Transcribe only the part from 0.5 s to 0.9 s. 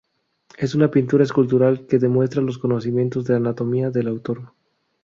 Es una